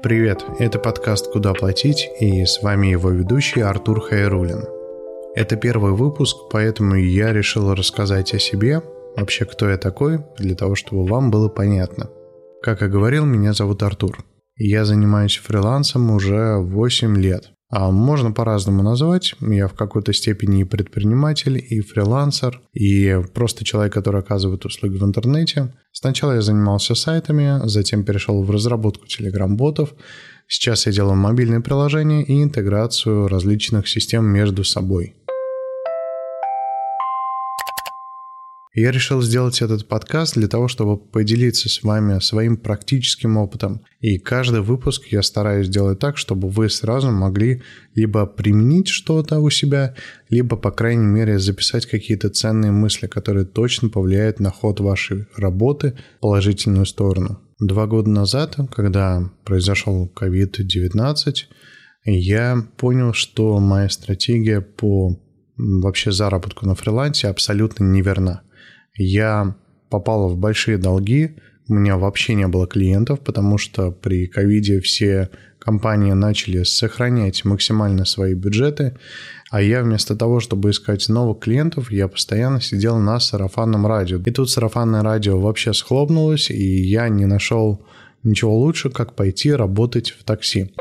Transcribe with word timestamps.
Привет, 0.00 0.44
это 0.60 0.78
подкаст 0.78 1.32
«Куда 1.32 1.52
платить» 1.54 2.08
и 2.20 2.44
с 2.44 2.62
вами 2.62 2.86
его 2.86 3.10
ведущий 3.10 3.62
Артур 3.62 4.00
Хайрулин. 4.00 4.64
Это 5.34 5.56
первый 5.56 5.90
выпуск, 5.90 6.36
поэтому 6.52 6.94
я 6.94 7.32
решил 7.32 7.74
рассказать 7.74 8.32
о 8.32 8.38
себе, 8.38 8.80
вообще 9.16 9.44
кто 9.44 9.68
я 9.68 9.76
такой, 9.76 10.20
для 10.38 10.54
того, 10.54 10.76
чтобы 10.76 11.04
вам 11.04 11.32
было 11.32 11.48
понятно. 11.48 12.08
Как 12.62 12.80
я 12.80 12.86
говорил, 12.86 13.24
меня 13.24 13.52
зовут 13.54 13.82
Артур. 13.82 14.24
Я 14.54 14.84
занимаюсь 14.84 15.36
фрилансом 15.36 16.12
уже 16.12 16.58
8 16.58 17.16
лет. 17.16 17.50
А 17.70 17.90
можно 17.90 18.32
по-разному 18.32 18.82
назвать. 18.82 19.34
Я 19.40 19.68
в 19.68 19.74
какой-то 19.74 20.14
степени 20.14 20.62
и 20.62 20.64
предприниматель, 20.64 21.58
и 21.58 21.80
фрилансер, 21.80 22.62
и 22.72 23.20
просто 23.34 23.64
человек, 23.64 23.92
который 23.92 24.20
оказывает 24.20 24.64
услуги 24.64 24.96
в 24.96 25.04
интернете. 25.04 25.74
Сначала 25.92 26.32
я 26.32 26.40
занимался 26.40 26.94
сайтами, 26.94 27.60
затем 27.68 28.04
перешел 28.04 28.42
в 28.42 28.50
разработку 28.50 29.06
телеграм-ботов. 29.06 29.94
Сейчас 30.46 30.86
я 30.86 30.92
делаю 30.92 31.16
мобильные 31.16 31.60
приложения 31.60 32.24
и 32.24 32.42
интеграцию 32.42 33.28
различных 33.28 33.86
систем 33.86 34.24
между 34.24 34.64
собой. 34.64 35.17
Я 38.78 38.92
решил 38.92 39.20
сделать 39.22 39.60
этот 39.60 39.88
подкаст 39.88 40.34
для 40.34 40.46
того, 40.46 40.68
чтобы 40.68 40.98
поделиться 40.98 41.68
с 41.68 41.82
вами 41.82 42.20
своим 42.20 42.56
практическим 42.56 43.36
опытом. 43.36 43.80
И 43.98 44.18
каждый 44.18 44.60
выпуск 44.60 45.06
я 45.10 45.22
стараюсь 45.22 45.68
делать 45.68 45.98
так, 45.98 46.16
чтобы 46.16 46.48
вы 46.48 46.70
сразу 46.70 47.10
могли 47.10 47.64
либо 47.96 48.24
применить 48.24 48.86
что-то 48.86 49.40
у 49.40 49.50
себя, 49.50 49.96
либо, 50.28 50.56
по 50.56 50.70
крайней 50.70 51.06
мере, 51.06 51.40
записать 51.40 51.86
какие-то 51.86 52.30
ценные 52.30 52.70
мысли, 52.70 53.08
которые 53.08 53.46
точно 53.46 53.88
повлияют 53.88 54.38
на 54.38 54.52
ход 54.52 54.78
вашей 54.78 55.26
работы 55.36 55.98
в 56.18 56.20
положительную 56.20 56.86
сторону. 56.86 57.40
Два 57.58 57.88
года 57.88 58.10
назад, 58.10 58.58
когда 58.70 59.28
произошел 59.44 60.08
COVID-19, 60.14 61.34
я 62.04 62.64
понял, 62.76 63.12
что 63.12 63.58
моя 63.58 63.88
стратегия 63.88 64.60
по 64.60 65.20
вообще 65.56 66.12
заработку 66.12 66.64
на 66.64 66.76
фрилансе 66.76 67.26
абсолютно 67.26 67.82
неверна 67.82 68.42
я 68.98 69.54
попала 69.88 70.28
в 70.28 70.36
большие 70.36 70.78
долги, 70.78 71.36
у 71.68 71.74
меня 71.74 71.96
вообще 71.96 72.34
не 72.34 72.48
было 72.48 72.66
клиентов, 72.66 73.20
потому 73.20 73.58
что 73.58 73.90
при 73.90 74.26
ковиде 74.26 74.80
все 74.80 75.30
компании 75.58 76.12
начали 76.12 76.62
сохранять 76.62 77.44
максимально 77.44 78.04
свои 78.04 78.34
бюджеты, 78.34 78.96
а 79.50 79.60
я 79.60 79.82
вместо 79.82 80.16
того, 80.16 80.40
чтобы 80.40 80.70
искать 80.70 81.08
новых 81.08 81.40
клиентов, 81.40 81.90
я 81.90 82.08
постоянно 82.08 82.60
сидел 82.60 82.98
на 82.98 83.20
сарафанном 83.20 83.86
радио. 83.86 84.18
И 84.18 84.30
тут 84.30 84.50
сарафанное 84.50 85.02
радио 85.02 85.38
вообще 85.38 85.74
схлопнулось, 85.74 86.50
и 86.50 86.82
я 86.82 87.08
не 87.08 87.26
нашел 87.26 87.82
ничего 88.22 88.56
лучше, 88.58 88.90
как 88.90 89.14
пойти 89.14 89.52
работать 89.52 90.10
в 90.10 90.24
такси. 90.24 90.72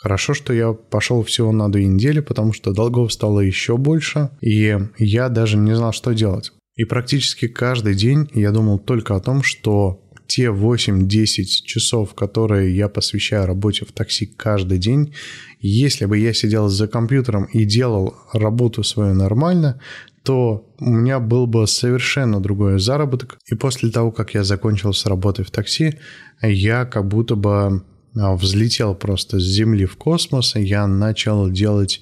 Хорошо, 0.00 0.32
что 0.32 0.54
я 0.54 0.72
пошел 0.72 1.22
всего 1.22 1.52
на 1.52 1.70
две 1.70 1.86
недели, 1.86 2.20
потому 2.20 2.54
что 2.54 2.72
долгов 2.72 3.12
стало 3.12 3.40
еще 3.40 3.76
больше, 3.76 4.30
и 4.40 4.78
я 4.96 5.28
даже 5.28 5.58
не 5.58 5.76
знал, 5.76 5.92
что 5.92 6.14
делать. 6.14 6.52
И 6.74 6.84
практически 6.84 7.48
каждый 7.48 7.94
день 7.94 8.30
я 8.32 8.50
думал 8.50 8.78
только 8.78 9.14
о 9.14 9.20
том, 9.20 9.42
что 9.42 10.00
те 10.26 10.46
8-10 10.46 11.44
часов, 11.66 12.14
которые 12.14 12.74
я 12.74 12.88
посвящаю 12.88 13.46
работе 13.46 13.84
в 13.84 13.92
такси 13.92 14.24
каждый 14.24 14.78
день, 14.78 15.12
если 15.58 16.06
бы 16.06 16.16
я 16.16 16.32
сидел 16.32 16.68
за 16.68 16.88
компьютером 16.88 17.44
и 17.44 17.64
делал 17.66 18.14
работу 18.32 18.82
свою 18.82 19.14
нормально, 19.14 19.80
то 20.22 20.72
у 20.78 20.90
меня 20.90 21.18
был 21.18 21.46
бы 21.46 21.66
совершенно 21.66 22.40
другой 22.40 22.78
заработок. 22.78 23.38
И 23.50 23.54
после 23.54 23.90
того, 23.90 24.12
как 24.12 24.32
я 24.32 24.44
закончил 24.44 24.94
с 24.94 25.04
работой 25.04 25.44
в 25.44 25.50
такси, 25.50 25.98
я 26.40 26.86
как 26.86 27.06
будто 27.08 27.36
бы 27.36 27.82
взлетел 28.14 28.94
просто 28.94 29.38
с 29.38 29.42
Земли 29.42 29.86
в 29.86 29.96
космос, 29.96 30.56
и 30.56 30.62
я 30.62 30.86
начал 30.86 31.50
делать 31.50 32.00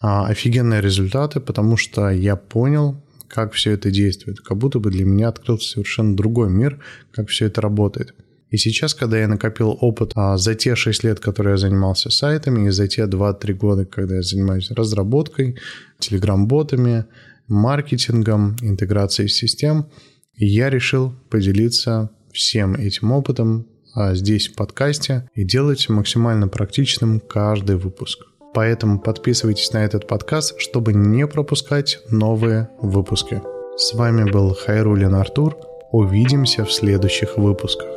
а, 0.00 0.26
офигенные 0.28 0.80
результаты, 0.80 1.40
потому 1.40 1.76
что 1.76 2.10
я 2.10 2.36
понял, 2.36 3.02
как 3.28 3.52
все 3.52 3.72
это 3.72 3.90
действует. 3.90 4.40
Как 4.40 4.56
будто 4.56 4.78
бы 4.78 4.90
для 4.90 5.04
меня 5.04 5.28
открылся 5.28 5.70
совершенно 5.70 6.16
другой 6.16 6.50
мир, 6.50 6.82
как 7.12 7.28
все 7.28 7.46
это 7.46 7.60
работает. 7.60 8.14
И 8.50 8.56
сейчас, 8.56 8.94
когда 8.94 9.18
я 9.18 9.28
накопил 9.28 9.76
опыт 9.80 10.12
а, 10.16 10.36
за 10.36 10.54
те 10.54 10.74
6 10.74 11.04
лет, 11.04 11.20
которые 11.20 11.52
я 11.52 11.56
занимался 11.56 12.10
сайтами, 12.10 12.66
и 12.66 12.70
за 12.70 12.88
те 12.88 13.02
2-3 13.02 13.52
года, 13.54 13.84
когда 13.84 14.16
я 14.16 14.22
занимаюсь 14.22 14.70
разработкой, 14.70 15.58
телеграм-ботами, 16.00 17.04
маркетингом, 17.46 18.56
интеграцией 18.62 19.28
систем, 19.28 19.90
я 20.34 20.70
решил 20.70 21.14
поделиться 21.28 22.10
всем 22.32 22.74
этим 22.74 23.12
опытом 23.12 23.66
а 23.66 23.79
здесь 23.94 24.48
в 24.48 24.54
подкасте 24.54 25.28
и 25.34 25.44
делать 25.44 25.88
максимально 25.88 26.48
практичным 26.48 27.20
каждый 27.20 27.76
выпуск. 27.76 28.20
Поэтому 28.52 28.98
подписывайтесь 28.98 29.72
на 29.72 29.84
этот 29.84 30.08
подкаст, 30.08 30.54
чтобы 30.58 30.92
не 30.92 31.26
пропускать 31.26 32.00
новые 32.10 32.68
выпуски. 32.80 33.42
С 33.76 33.94
вами 33.94 34.30
был 34.30 34.54
Хайрулин 34.54 35.14
Артур. 35.14 35.56
Увидимся 35.92 36.64
в 36.64 36.72
следующих 36.72 37.36
выпусках. 37.36 37.88